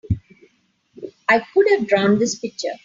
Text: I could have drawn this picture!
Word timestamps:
I 1.29 1.37
could 1.53 1.67
have 1.77 1.87
drawn 1.87 2.17
this 2.17 2.33
picture! 2.33 2.79